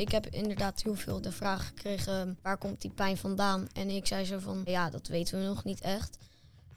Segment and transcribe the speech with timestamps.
[0.00, 3.68] Ik heb inderdaad heel veel de vraag gekregen, waar komt die pijn vandaan?
[3.72, 6.18] En ik zei zo van, ja, dat weten we nog niet echt.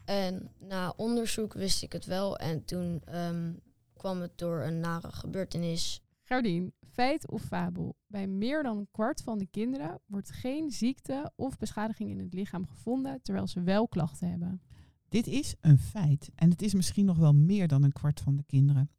[0.05, 3.53] En na onderzoek wist ik het wel en toen ehm,
[3.93, 6.01] kwam het door een nare gebeurtenis.
[6.23, 7.95] Gerdien, feit of fabel?
[8.07, 12.33] Bij meer dan een kwart van de kinderen wordt geen ziekte of beschadiging in het
[12.33, 14.61] lichaam gevonden, terwijl ze wel klachten hebben.
[15.09, 18.35] Dit is een feit en het is misschien nog wel meer dan een kwart van
[18.35, 18.89] de kinderen.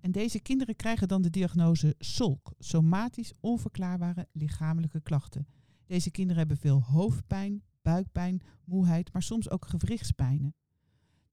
[0.00, 5.46] En deze kinderen krijgen dan de diagnose SOLK, somatisch onverklaarbare lichamelijke klachten.
[5.86, 10.54] Deze kinderen hebben veel hoofdpijn, buikpijn, moeheid, maar soms ook gewrichtspijnen.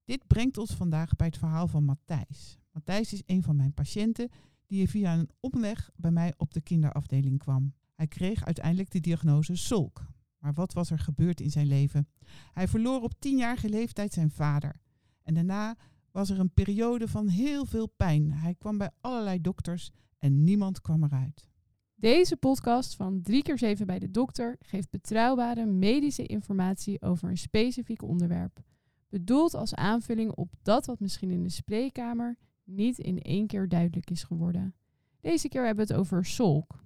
[0.04, 2.58] Dit brengt ons vandaag bij het verhaal van Matthijs.
[2.72, 4.28] Matthijs is een van mijn patiënten
[4.66, 7.74] die via een omweg bij mij op de kinderafdeling kwam.
[7.94, 10.06] Hij kreeg uiteindelijk de diagnose SOLK.
[10.38, 12.08] Maar wat was er gebeurd in zijn leven?
[12.52, 14.80] Hij verloor op tienjarige leeftijd zijn vader.
[15.22, 15.76] En daarna
[16.16, 18.32] was er een periode van heel veel pijn.
[18.32, 21.48] Hij kwam bij allerlei dokters en niemand kwam eruit.
[21.94, 27.38] Deze podcast van 3 keer 7 bij de dokter geeft betrouwbare medische informatie over een
[27.38, 28.60] specifiek onderwerp.
[29.08, 34.10] Bedoeld als aanvulling op dat wat misschien in de spreekkamer niet in één keer duidelijk
[34.10, 34.74] is geworden.
[35.20, 36.80] Deze keer hebben we het over SOLK.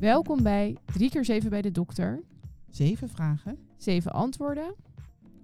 [0.00, 2.22] Welkom bij 3 keer 7 bij de dokter.
[2.70, 4.74] Zeven vragen 7 antwoorden.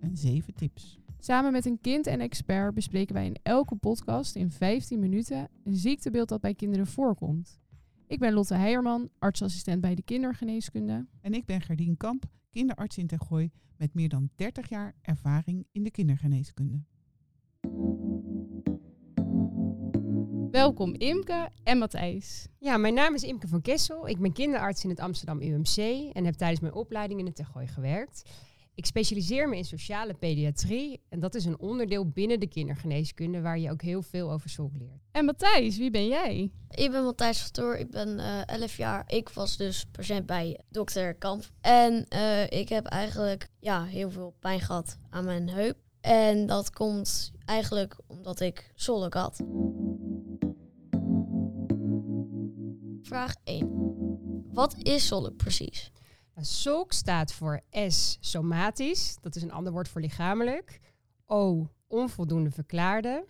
[0.01, 0.99] en zeven tips.
[1.19, 5.77] Samen met een kind en expert bespreken wij in elke podcast in 15 minuten een
[5.77, 7.61] ziektebeeld dat bij kinderen voorkomt.
[8.07, 11.07] Ik ben Lotte Heijerman, artsassistent bij de kindergeneeskunde.
[11.21, 15.83] En ik ben Gerdien Kamp, kinderarts in Tergooi met meer dan 30 jaar ervaring in
[15.83, 16.83] de kindergeneeskunde.
[20.51, 22.47] Welkom Imke en Matthijs.
[22.59, 24.09] Ja, mijn naam is Imke van Kessel.
[24.09, 25.77] Ik ben kinderarts in het Amsterdam UMC
[26.13, 28.23] en heb tijdens mijn opleiding in het Tergooi gewerkt.
[28.75, 33.59] Ik specialiseer me in sociale pediatrie en dat is een onderdeel binnen de kindergeneeskunde waar
[33.59, 35.03] je ook heel veel over zorg leert.
[35.13, 36.51] En Matthijs, wie ben jij?
[36.71, 39.05] Ik ben Matthijs Vertoor, ik ben eh 11 jaar.
[39.07, 41.45] Ik was dus patiënt bij dokter Kamp.
[41.61, 45.77] En eh, ik heb eigenlijk ja, heel veel pijn gehad aan mijn heup.
[46.01, 49.41] En dat komt eigenlijk omdat ik zolk had.
[53.11, 54.47] Vraag 1.
[54.53, 55.93] Wat is zolk precies?
[56.35, 60.81] Nou, SOLK staat voor S, somatisch, dat is een ander woord voor lichamelijk.
[61.27, 63.27] O, onvoldoende verklaarde.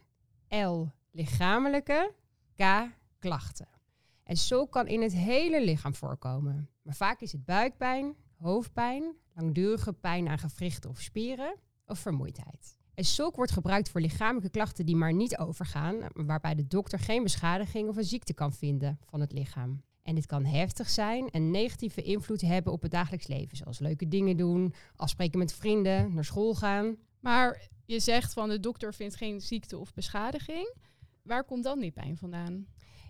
[0.49, 2.15] L, lichamelijke.
[2.57, 2.63] K,
[3.19, 3.69] klachten.
[4.25, 6.69] En SOLK kan in het hele lichaam voorkomen.
[6.83, 12.77] Maar vaak is het buikpijn, hoofdpijn, langdurige pijn aan gewrichten of spieren of vermoeidheid.
[13.01, 17.23] En SOLK wordt gebruikt voor lichamelijke klachten die maar niet overgaan, waarbij de dokter geen
[17.23, 19.83] beschadiging of een ziekte kan vinden van het lichaam.
[20.03, 24.09] En dit kan heftig zijn en negatieve invloed hebben op het dagelijks leven, zoals leuke
[24.09, 26.97] dingen doen, afspreken met vrienden, naar school gaan.
[27.21, 30.75] Maar je zegt van de dokter vindt geen ziekte of beschadiging.
[31.23, 32.67] Waar komt dan die pijn vandaan?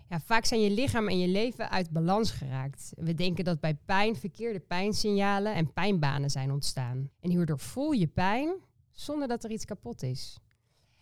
[0.09, 2.93] Ja, vaak zijn je lichaam en je leven uit balans geraakt.
[2.95, 7.09] We denken dat bij pijn verkeerde pijnsignalen en pijnbanen zijn ontstaan.
[7.19, 8.53] En hierdoor voel je pijn
[9.01, 10.37] zonder dat er iets kapot is.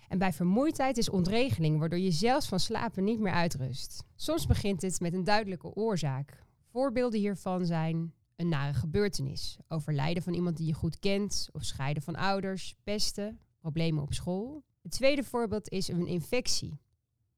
[0.07, 4.03] En bij vermoeidheid is ontregeling, waardoor je zelfs van slapen niet meer uitrust.
[4.15, 6.43] Soms begint het met een duidelijke oorzaak.
[6.71, 12.03] Voorbeelden hiervan zijn een nare gebeurtenis, overlijden van iemand die je goed kent, of scheiden
[12.03, 14.63] van ouders, pesten, problemen op school.
[14.81, 16.79] Het tweede voorbeeld is een infectie,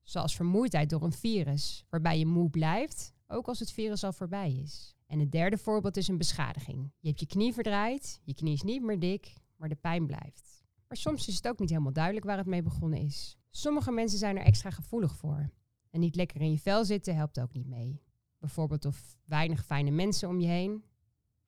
[0.01, 4.53] zoals vermoeidheid door een virus, waarbij je moe blijft, ook als het virus al voorbij
[4.53, 4.95] is.
[5.07, 6.91] En het derde voorbeeld is een beschadiging.
[6.99, 10.63] Je hebt je knie verdraaid, je knie is niet meer dik, maar de pijn blijft.
[10.87, 13.37] Maar soms is het ook niet helemaal duidelijk waar het mee begonnen is.
[13.49, 15.51] Sommige mensen zijn er extra gevoelig voor.
[15.89, 18.01] En niet lekker in je vel zitten helpt ook niet mee.
[18.39, 20.83] Bijvoorbeeld of weinig fijne mensen om je heen,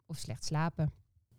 [0.05, 0.93] of slecht slapen.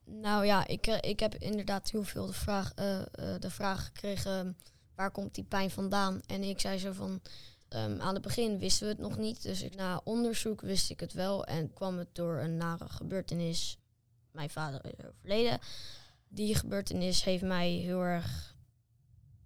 [0.05, 3.07] Nou ja, ik, eh, ik heb inderdaad heel veel de vraag, eh, eh,
[3.41, 4.57] de vraag gekregen,
[4.95, 6.21] waar komt die pijn vandaan?
[6.27, 7.21] En ik zei zo van,
[7.69, 9.43] ehm, aan het begin wisten we het nog niet.
[9.43, 13.79] Dus na onderzoek wist ik het wel en kwam het door een nare gebeurtenis.
[14.31, 15.59] Mijn vader is overleden.
[16.35, 18.57] Die gebeurtenis heeft mij heel erg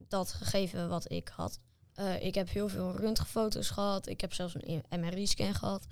[0.09, 1.61] dat gegeven wat ik had.
[1.93, 4.07] Eh, ik heb heel veel röntgenfoto's gehad.
[4.07, 5.87] Ik heb zelfs een MRI-scan gehad.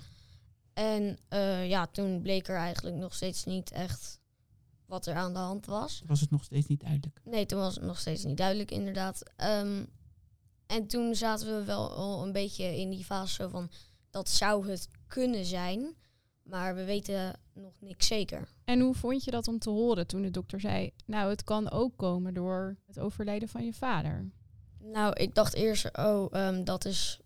[0.73, 4.19] En eh, ja, toen bleek er eigenlijk nog steeds niet echt
[4.85, 6.01] wat er aan de hand was.
[6.05, 7.21] Was het nog steeds niet duidelijk?
[7.23, 9.23] Nee, toen was het nog steeds niet duidelijk, inderdaad.
[9.35, 9.85] Ehm,
[10.65, 13.69] en toen zaten we wel al een beetje in die fase van...
[14.09, 15.95] dat zou het kunnen zijn,
[16.49, 18.47] maar we weten nog niks zeker.
[18.63, 20.93] En hoe vond je dat om te horen toen de dokter zei...
[21.05, 24.29] nou, het kan ook komen door het overlijden van je vader?
[24.79, 27.19] Nou, ik dacht eerst, oh, ehm, dat is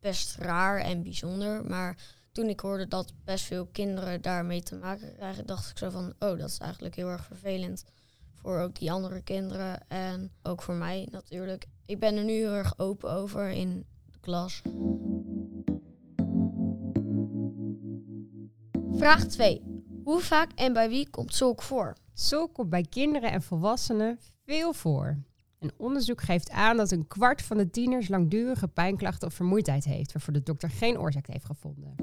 [0.00, 1.64] best raar en bijzonder.
[1.64, 1.96] Maar
[2.32, 6.14] toen ik hoorde dat best veel kinderen daarmee te maken krijgen, dacht ik zo van,
[6.18, 7.84] oh, dat is eigenlijk heel erg vervelend.
[8.34, 11.66] Voor ook die andere kinderen en ook voor mij natuurlijk.
[11.86, 14.62] Ik ben er nu heel erg open over in de klas.
[19.02, 19.62] Vraag 2.
[20.04, 21.96] Hoe vaak en bij wie komt zulk voor?
[22.12, 25.22] Zulk komt bij kinderen en volwassenen veel voor.
[25.58, 30.12] Een onderzoek geeft aan dat een kwart van de tieners langdurige pijnklachten of vermoeidheid heeft,
[30.12, 31.94] waarvoor de dokter geen oorzaak heeft gevonden.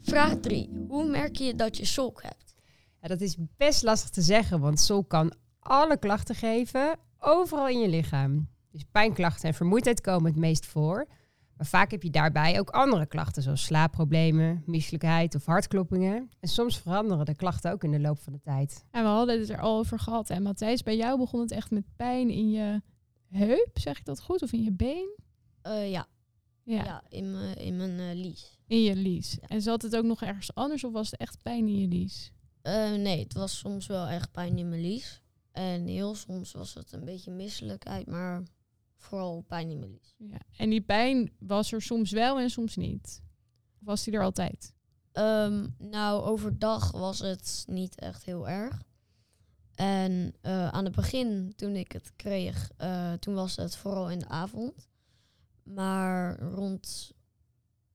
[0.00, 0.70] Vraag 3.
[0.88, 2.54] Hoe merk je dat je zulk hebt?
[3.00, 7.80] Ja, dat is best lastig te zeggen, want zulk kan alle klachten geven, overal in
[7.80, 8.48] je lichaam.
[8.70, 11.06] Dus pijnklachten en vermoeidheid komen het meest voor.
[11.58, 16.30] Maar vaak heb je daarbij ook andere klachten, zoals slaapproblemen, misselijkheid of hartkloppingen.
[16.40, 18.84] En soms veranderen de klachten ook in de loop van de tijd.
[18.90, 20.30] En we hadden het er al over gehad.
[20.30, 22.82] En Matthijs, bij jou begon het echt met pijn in je
[23.30, 24.42] heup, zeg ik dat goed?
[24.42, 25.16] Of in je been?
[25.62, 26.06] Eh, ja.
[26.62, 27.02] Ja, ja.
[27.08, 28.58] in mijn in mijn eh, lies.
[28.66, 29.38] in je lies.
[29.40, 32.32] En zat het ook nog ergens anders of was het echt pijn in je lies?
[32.62, 35.22] Eh, nee, het was soms wel echt pijn in mijn lies.
[35.52, 38.42] En heel soms was het een beetje misselijkheid, maar
[38.98, 40.14] vooral pijn in mijn lies.
[40.18, 40.38] Ja.
[40.56, 43.22] En die pijn was er soms wel en soms niet?
[43.80, 44.74] Of was die er altijd?
[45.12, 48.82] Ehm, nou, overdag was het niet echt heel erg.
[49.74, 54.18] En eh, aan het begin, toen ik het kreeg, eh, toen was het vooral in
[54.18, 54.88] de avond.
[55.62, 57.12] Maar rond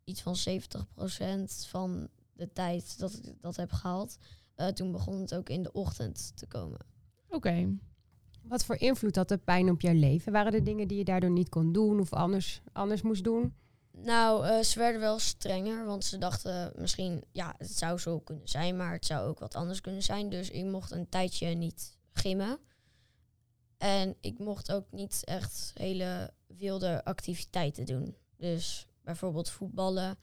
[0.03, 4.17] iets van 70% van de tijd dat ik dat heb gehaald,
[4.56, 6.79] eh, toen begon het ook in de ochtend te komen.
[7.27, 7.77] Oké.
[8.44, 10.31] Wat voor invloed had de pijn op jouw leven?
[10.31, 13.54] Waren er dingen die je daardoor niet kon doen of anders, anders moest doen?
[13.92, 18.48] Nou, eh, ze werden wel strenger, want ze dachten misschien, ja, het zou zo kunnen
[18.48, 20.30] zijn, maar het zou ook wat anders kunnen zijn.
[20.30, 22.60] Dus ik mocht een tijdje niet gimmen.
[23.78, 28.16] En ik mocht ook niet echt hele wilde activiteiten doen.
[28.38, 30.18] Dus bijvoorbeeld voetballen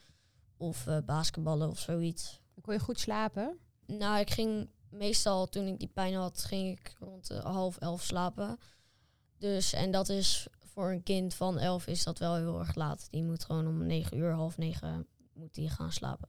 [0.56, 2.40] of eh, basketballen of zoiets.
[2.60, 3.58] Kon je goed slapen?
[3.86, 8.02] Nou, ik ging meestal toen ik die pijn had, ging ik rond de half elf
[8.02, 8.58] slapen.
[9.38, 13.06] Dus, en dat is voor een kind van elf is dat wel heel erg laat.
[13.10, 16.28] Die moet gewoon om negen uur, half negen, moet die gaan slapen.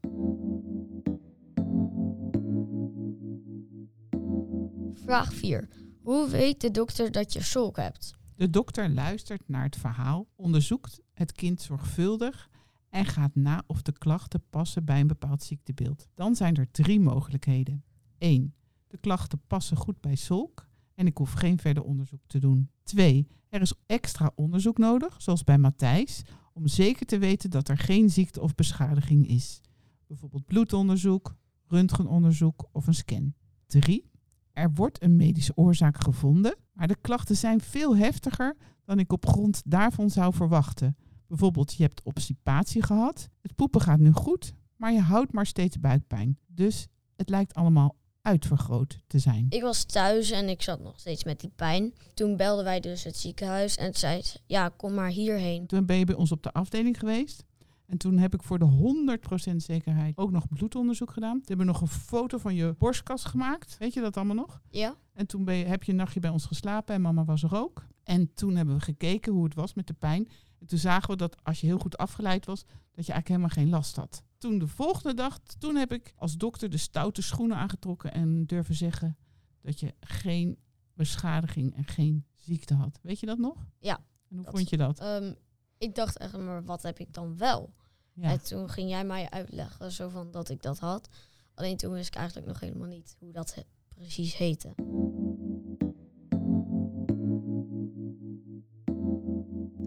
[4.93, 5.67] Vraag 4.
[6.01, 8.13] Hoe weet de dokter dat je zulk hebt?
[8.35, 12.49] De dokter luistert naar het verhaal, onderzoekt het kind zorgvuldig
[12.89, 16.07] en gaat na of de klachten passen bij een bepaald ziektebeeld.
[16.15, 17.83] Dan zijn er drie mogelijkheden.
[18.21, 18.53] 1.
[18.87, 22.69] De klachten passen goed bij SOLK en ik hoef geen verder onderzoek te doen.
[22.83, 23.27] 2.
[23.49, 26.21] Er is extra onderzoek nodig, zoals bij Matthijs,
[26.53, 29.61] om zeker te weten dat er geen ziekte of beschadiging is.
[30.07, 31.35] Bijvoorbeeld bloedonderzoek,
[31.67, 33.33] röntgenonderzoek of een scan.
[33.67, 34.09] 3.
[34.53, 39.25] Er wordt een medische oorzaak gevonden, maar de klachten zijn veel heftiger dan ik op
[39.25, 40.97] grond daarvan zou verwachten.
[41.27, 45.79] Bijvoorbeeld, je hebt obstipatie gehad, het poepen gaat nu goed, maar je houdt maar steeds
[45.79, 46.37] buikpijn.
[46.47, 49.45] Dus het lijkt allemaal uitvergroot te zijn.
[49.49, 51.93] Ik was thuis en ik zat nog steeds met die pijn.
[52.13, 55.67] Toen belden wij dus het ziekenhuis en zei ze, ja, kom maar hierheen.
[55.67, 57.43] Toen ben je bij ons op de afdeling geweest.
[57.85, 59.17] En toen heb ik voor de
[59.51, 61.33] 100% zekerheid ook nog bloedonderzoek gedaan.
[61.33, 63.77] Toen hebben we nog een foto van je borstkas gemaakt.
[63.77, 64.61] Weet je dat allemaal nog?
[64.69, 64.95] Ja?
[65.13, 67.55] En toen ben je, heb je een nachtje bij ons geslapen en mama was er
[67.55, 67.85] ook.
[68.03, 70.27] En toen hebben we gekeken hoe het was met de pijn.
[70.59, 73.49] En toen zagen we dat als je heel goed afgeleid was, dat je eigenlijk helemaal
[73.49, 74.23] geen last had.
[74.41, 78.75] Toen de volgende dag, toen heb ik als dokter de stoute schoenen aangetrokken en durven
[78.75, 79.17] zeggen
[79.61, 80.57] dat je geen
[80.93, 82.99] beschadiging en geen ziekte had.
[83.01, 83.65] Weet je dat nog?
[83.79, 83.95] Ja,
[84.29, 84.99] En hoe dat- vond je dat?
[84.99, 85.33] Ehm,
[85.77, 87.73] ik dacht echt, maar wat heb ik dan wel?
[88.13, 88.29] Ja.
[88.31, 91.07] En toen ging jij mij uitleggen zo van dat ik dat had.
[91.53, 93.63] Alleen toen wist ik eigenlijk nog helemaal niet hoe dat he-
[93.95, 94.73] precies heette.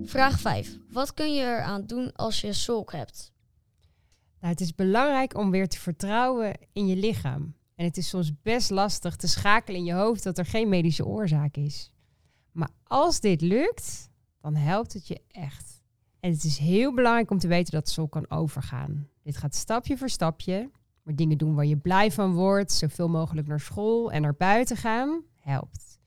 [0.03, 0.79] Vraag 5.
[0.91, 3.33] Wat kun je eraan doen als je zulk hebt?
[4.45, 7.55] Nou, het is belangrijk om weer te vertrouwen in je lichaam.
[7.75, 11.07] En het is soms best lastig te schakelen in je hoofd dat er geen medische
[11.07, 11.93] oorzaak is.
[12.53, 14.11] Maar als dit lukt,
[14.41, 15.83] dan helpt het je echt.
[16.21, 19.09] En het is heel belangrijk om te weten dat zo kan overgaan.
[19.23, 20.71] Dit gaat stapje voor stapje.
[21.03, 24.77] Maar dingen doen waar je blij van wordt, zoveel mogelijk naar school en naar buiten
[24.77, 25.99] gaan, helpt.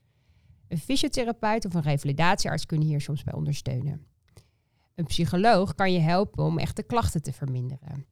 [0.68, 4.06] Een fysiotherapeut of een revalidatiearts kunnen hier soms bij ondersteunen.
[4.94, 8.06] Een psycholoog kan je helpen om echte klachten te verminderen.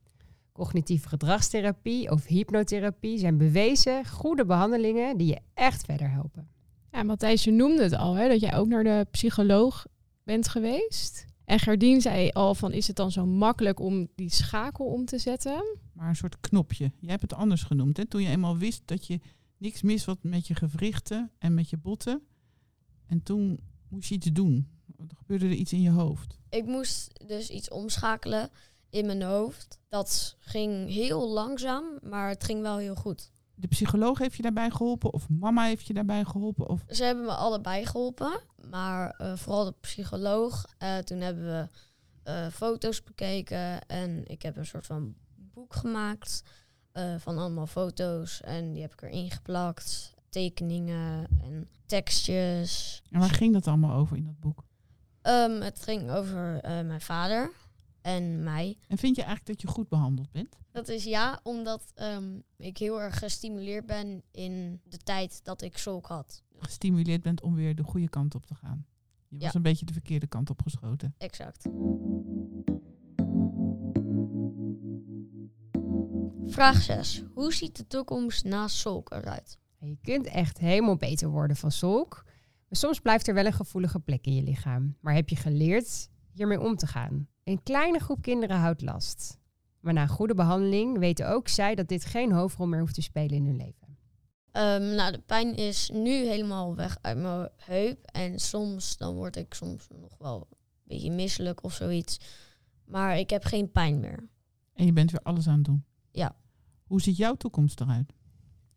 [0.57, 6.49] Cognitieve gedragstherapie of hypnotherapie zijn bewezen goede behandelingen die je echt verder helpen.
[6.93, 9.87] Ja, Matthijs, je noemde het al, hè, dat jij ook naar de psycholoog
[10.25, 11.27] bent geweest.
[11.45, 15.19] En Gerdien zei al van, is het dan zo makkelijk om die schakel om te
[15.19, 15.77] zetten?
[15.93, 16.93] Maar een soort knopje.
[16.99, 17.97] Jij hebt het anders genoemd.
[17.97, 18.07] Hè?
[18.07, 19.21] Toen je eenmaal wist dat je
[19.59, 22.23] niks mis was met je gewrichten en met je botten.
[23.07, 24.69] En toen moest je iets doen.
[24.97, 26.39] Er gebeurde er iets in je hoofd.
[26.49, 28.51] Ik moest dus iets omschakelen
[28.91, 29.79] in mijn hoofd.
[29.89, 33.31] Dat ging heel langzaam, maar het ging wel heel goed.
[33.55, 36.69] de psycholoog heeft je daarbij geholpen of mama heeft je daarbij geholpen?
[36.69, 36.85] Of...
[36.89, 38.41] Ze hebben me allebei geholpen,
[38.71, 40.65] maar eh, vooral de psycholoog.
[40.79, 41.69] Eh, toen hebben we
[42.23, 46.43] eh, foto's bekeken en ik heb een soort van boek gemaakt
[47.19, 48.41] van allemaal foto's.
[48.41, 53.03] En die heb ik erin geplakt, tekeningen en tekstjes.
[53.11, 54.65] En waar ging dat allemaal over in dat boek?
[55.23, 57.51] Ehm, het ging over mijn vader
[58.07, 58.77] en mij.
[58.89, 60.57] En vind je eigenlijk dat je goed behandeld bent?
[60.73, 65.79] Dat is ja, omdat ehm, ik heel erg gestimuleerd ben in de tijd dat ik
[65.79, 66.43] zulk had.
[66.59, 68.87] Gestimuleerd bent om weer de goede kant op te gaan.
[69.29, 71.15] Je was een beetje de verkeerde kant op geschoten.
[71.19, 71.67] Exact.
[76.47, 77.23] Vraag 6.
[77.35, 79.59] Hoe ziet de toekomst na Solk eruit?
[79.79, 82.23] Je kunt echt helemaal beter worden van zulk.
[82.69, 84.97] Maar soms blijft er wel een gevoelige plek in je lichaam.
[85.01, 87.29] Maar heb je geleerd hiermee om te gaan?
[87.45, 89.39] Een kleine groep kinderen houdt last.
[89.81, 93.37] Maar na goede behandeling weten ook zij dat dit geen hoofdrol meer hoeft te spelen
[93.37, 93.99] in hun leven.
[94.53, 98.05] Ehm, nou, de pijn is nu helemaal weg uit mijn heup.
[98.05, 102.21] En soms dan word ik soms nog wel een beetje misselijk of zoiets.
[102.85, 104.29] Maar ik heb geen pijn meer.
[104.75, 105.85] En je bent weer alles aan het doen.
[106.11, 106.37] Ja.
[106.87, 108.13] Hoe ziet jouw toekomst eruit?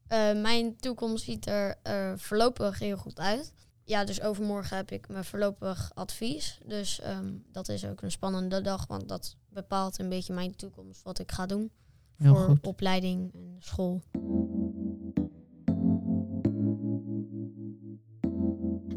[0.07, 3.53] Eh, mijn toekomst ziet er eh, voorlopig heel goed uit.
[3.89, 6.59] Ja, dus overmorgen heb ik mijn voorlopig advies.
[6.65, 11.03] Dus ehm, dat is ook een spannende dag, want dat bepaalt een beetje mijn toekomst,
[11.03, 11.71] wat ik ga doen.
[12.15, 12.67] Heel voor goed.
[12.67, 14.01] opleiding en school.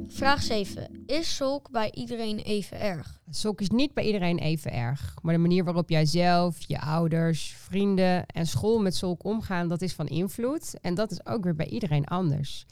[0.06, 1.02] Vraag 7.
[1.06, 3.20] Is zulk bij iedereen even erg?
[3.30, 5.14] Zulk is niet bij iedereen even erg.
[5.22, 9.82] Maar de manier waarop jij zelf, je ouders, vrienden en school met zulk omgaan, dat
[9.82, 10.80] is van invloed.
[10.80, 12.66] En dat is ook weer bij iedereen anders.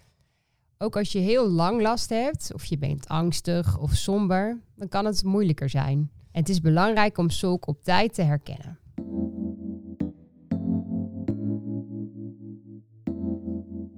[0.82, 5.04] Ook als je heel lang last hebt, of je bent angstig of somber, dan kan
[5.04, 6.10] het moeilijker zijn.
[6.32, 8.78] En het is belangrijk om zulk op tijd te herkennen.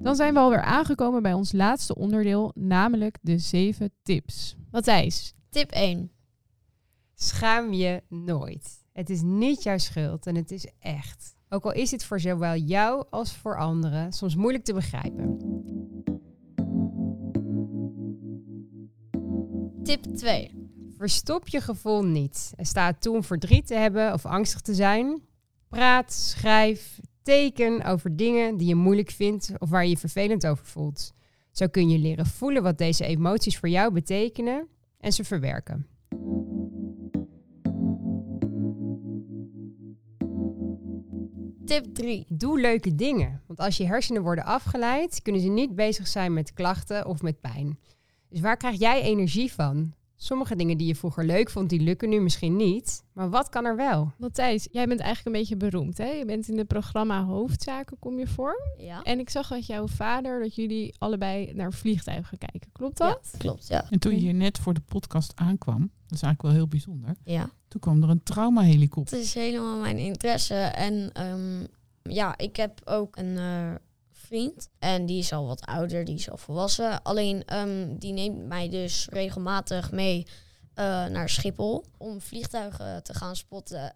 [0.03, 4.57] Dan zijn we alweer aangekomen bij ons laatste onderdeel, namelijk de zeven tips.
[4.71, 6.11] Matthijs, Tip 1.
[7.15, 8.85] Schaam je nooit.
[8.93, 11.35] Het is niet jouw schuld en het is echt.
[11.49, 15.39] Ook al is het voor zowel jou als voor anderen soms moeilijk te begrijpen.
[19.83, 20.51] Tip 2.
[20.97, 25.23] Verstop je gevoel niet en sta toe om verdriet te hebben of angstig te zijn.
[25.69, 30.67] Praat, schrijf, teken over dingen die je moeilijk vindt of waar je je vervelend over
[30.67, 31.12] voelt.
[31.53, 35.87] Zo kun je leren voelen wat deze emoties voor jou betekenen en ze verwerken.
[41.65, 42.27] Tip 3.
[42.29, 46.53] Doe leuke dingen, want als je hersenen worden afgeleid, kunnen ze niet bezig zijn met
[46.53, 47.79] klachten of met pijn.
[48.33, 49.93] Dus waar krijg jij energie van?
[50.17, 53.03] Sommige dingen die je vroeger leuk vond, die lukken nu misschien niet.
[53.12, 54.12] Maar wat kan er wel?
[54.19, 55.99] Matthijs, jij bent eigenlijk een beetje beroemd.
[55.99, 56.11] Hè?
[56.11, 58.57] Je bent in het programma Hoofdzaken, kom je voor.
[58.77, 59.03] Ja.
[59.03, 62.73] En ik zag dat jouw vader, dat jullie allebei naar vliegtuigen kijken.
[62.73, 63.29] Klopt dat?
[63.33, 63.85] Ja, klopt, ja.
[63.91, 67.17] En toen je hier net voor de podcast aankwam, dat is eigenlijk wel heel bijzonder.
[67.25, 67.51] Ja.
[67.69, 69.17] Toen kwam er een traumahelikopter.
[69.17, 70.55] Het is helemaal mijn interesse.
[70.55, 71.67] En ehm,
[72.03, 73.75] ja, ik heb ook een eh,
[74.79, 77.03] En die is al wat ouder, die is al volwassen.
[77.03, 80.27] Alleen ehm, die neemt mij dus regelmatig mee
[80.75, 83.95] eh, naar Schiphol om vliegtuigen te gaan spotten.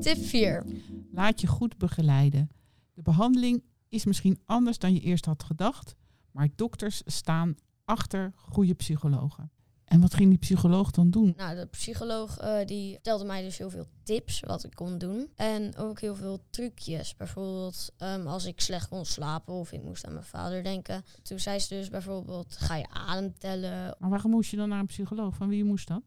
[0.00, 0.64] Tip 4.
[1.12, 2.50] Laat je goed begeleiden.
[2.94, 5.94] De behandeling is misschien anders dan je eerst had gedacht,
[6.30, 9.50] maar dokters staan achter goede psychologen.
[9.92, 11.34] En wat ging die psycholoog dan doen?
[11.36, 15.30] Nou, de psycholoog eh, die vertelde mij dus heel veel tips wat ik kon doen.
[15.36, 17.16] En ook heel veel trucjes.
[17.16, 21.04] Bijvoorbeeld ehm, als ik slecht kon slapen of ik moest aan mijn vader denken.
[21.22, 23.96] Toen zei ze dus bijvoorbeeld, ga je adem tellen?
[23.98, 25.36] Maar waarom moest je dan naar een psycholoog?
[25.36, 26.02] Van wie moest dat?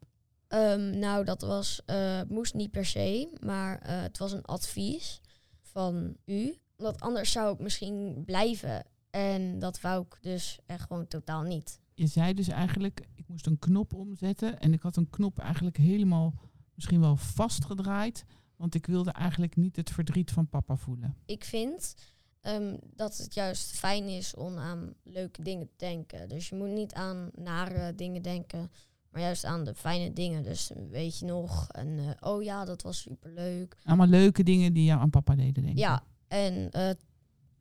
[0.48, 5.20] Ehm, nou, dat was, eh, moest niet per se, maar eh, het was een advies
[5.60, 6.58] van u.
[6.76, 8.84] Want anders zou ik misschien blijven.
[9.10, 11.80] En dat wou ik dus echt gewoon totaal niet.
[11.94, 15.76] Je zei dus eigenlijk, ik moest een knop omzetten en ik had een knop eigenlijk
[15.76, 16.34] helemaal
[16.74, 18.24] misschien wel vastgedraaid,
[18.56, 21.16] want ik wilde eigenlijk niet het verdriet van papa voelen.
[21.24, 21.94] ik vind
[22.40, 26.28] ehm, dat het juist fijn is om aan leuke dingen te denken.
[26.28, 28.70] Dus je moet niet aan nare dingen denken,
[29.10, 30.42] maar juist aan de fijne dingen.
[30.42, 33.76] Dus weet je nog, en eh, oh ja, dat was superleuk.
[33.84, 35.80] Allemaal leuke dingen die jou aan papa deden denken.
[35.80, 36.90] Ja, en eh,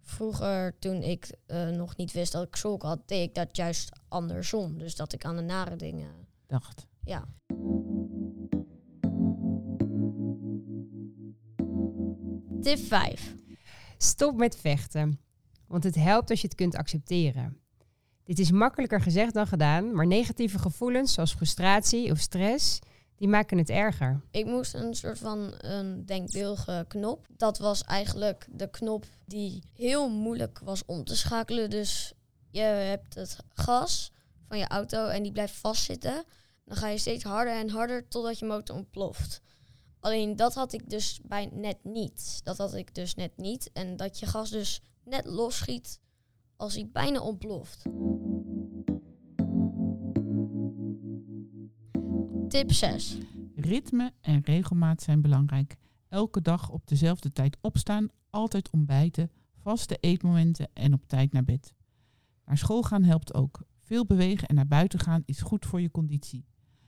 [0.05, 3.91] vroeger toen ik eh, nog niet wist dat ik zulk had, deed ik dat juist
[4.07, 4.77] andersom.
[4.77, 6.87] Dus dat ik aan de nare dingen, Dacht.
[7.03, 7.27] ja.
[12.61, 13.35] Tip 5.
[13.97, 15.19] Stop met vechten,
[15.67, 17.57] want het helpt als je het kunt accepteren.
[18.23, 22.79] Dit is makkelijker gezegd dan gedaan, maar negatieve gevoelens zoals frustratie of stress,
[23.17, 24.21] Die maken het erger.
[24.31, 27.27] Ik moest een soort van een denkbeeldige knop.
[27.37, 31.69] Dat was eigenlijk de knop die heel moeilijk was om te schakelen.
[31.69, 32.13] Dus
[32.49, 34.11] je hebt het gas
[34.47, 36.23] van je auto en die blijft vastzitten.
[36.65, 39.41] Dan ga je steeds harder en harder totdat je motor ontploft.
[39.99, 42.39] Alleen dat had ik dus bij net niet.
[42.43, 43.69] Dat had ik dus net niet.
[43.73, 45.99] En dat je gas dus net losschiet
[46.55, 47.83] als hij bijna ontploft.
[52.55, 53.17] Tip 6.
[53.55, 55.75] Ritme en regelmaat zijn belangrijk.
[56.09, 59.31] Elke dag op dezelfde tijd opstaan, altijd ontbijten,
[59.61, 61.73] vaste eetmomenten en op tijd naar bed.
[62.45, 63.61] Naar school gaan helpt ook.
[63.81, 66.45] Veel bewegen en naar buiten gaan is goed voor je conditie.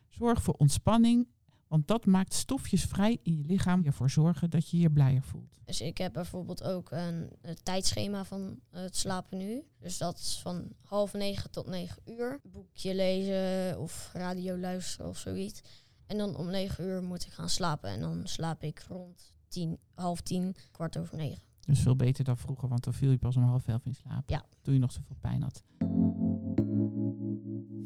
[0.09, 1.27] Zorg voor ontspanning,
[1.67, 3.85] want dat maakt stofjes vrij in je lichaam.
[3.85, 5.57] Ervoor zorgen dat je je blijer voelt.
[5.65, 9.63] Dus ik heb bijvoorbeeld ook een, een tijdschema van het slapen nu.
[9.79, 12.39] Dus dat is van half negen tot negen uur.
[12.43, 15.61] Boekje lezen of radio luisteren of zoiets.
[16.05, 17.89] En dan om negen uur moet ik gaan slapen.
[17.89, 21.41] En dan slaap ik rond tien, half tien, kwart over negen.
[21.65, 24.29] Dus veel beter dan vroeger, want dan viel je pas om half elf in slaap.
[24.29, 24.45] Ja.
[24.61, 25.63] Toen je nog zoveel pijn had.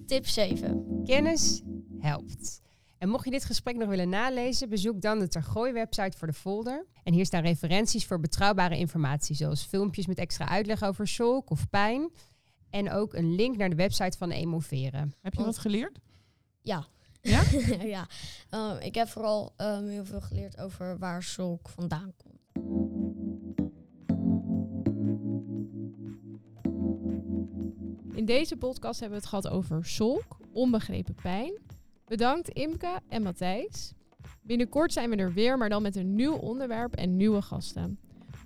[0.05, 1.01] Tip 7.
[1.03, 1.61] Kennis
[1.99, 2.61] helpt.
[3.01, 6.85] En mocht je dit gesprek nog willen nalezen, bezoek dan de Tergooi-website voor de folder.
[7.03, 11.69] En hier staan referenties voor betrouwbare informatie, zoals filmpjes met extra uitleg over shock of
[11.69, 12.11] pijn.
[12.69, 15.13] En ook een link naar de website van Emoveren.
[15.21, 15.99] Heb je wat geleerd?
[16.61, 16.85] Ja.
[17.21, 17.43] Ja?
[17.95, 18.07] ja.
[18.49, 22.39] Ehm, ik heb vooral ehm, heel veel geleerd over waar zulk vandaan komt.
[28.15, 31.70] In deze podcast hebben we het gehad over solk, onbegrepen pijn.
[32.11, 33.93] Bedankt Imke en Matthijs.
[34.41, 37.99] Binnenkort zijn we er weer, maar dan met een nieuw onderwerp en nieuwe gasten.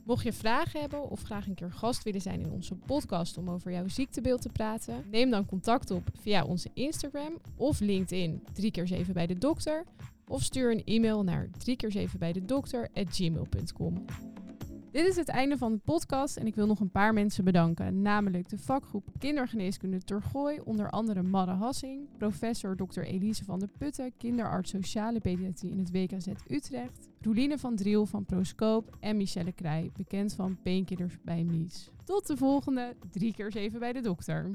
[0.04, 3.50] Mocht je vragen hebben of graag een keer gast willen zijn in onze podcast om
[3.50, 8.72] over jouw ziektebeeld te praten, neem dan contact op via onze Instagram of LinkedIn 3
[8.72, 9.84] keer 7 bij de dokter
[10.28, 14.06] of stuur een e-mail naar 3 keer 7 bij de dokter gmail.com.
[14.96, 18.02] Dit is het einde van de podcast en ik wil nog een paar mensen bedanken.
[18.02, 23.00] Namelijk de vakgroep Kindergeneeskunde Tergooi, onder andere Madde Hassing, professor Dr.
[23.00, 28.26] Elise van der Putten, kinderarts sociale pediatrie in het WKZ Utrecht, Roeline van Driel van
[28.26, 31.90] Proscoop en Michelle Krij, bekend van Painkillers bij Mies.
[32.04, 34.50] Tot de volgende, drie keer zeven bij de dokter.